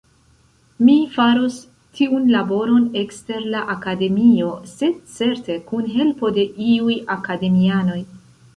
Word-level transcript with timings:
Mi 0.85 0.93
faros 1.17 1.57
tiun 1.99 2.25
laboron 2.35 2.87
ekster 3.03 3.45
la 3.57 3.61
Akademio, 3.75 4.49
sed 4.73 4.99
certe 5.19 5.61
kun 5.71 5.93
helpo 5.99 6.35
de 6.41 6.47
iuj 6.73 6.97
Akademianoj. 7.21 8.03